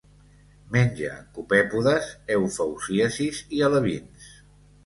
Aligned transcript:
Menja 0.75 1.11
copèpodes, 1.35 2.09
eufausiacis 2.39 3.45
i 3.59 3.63
alevins. 3.69 4.35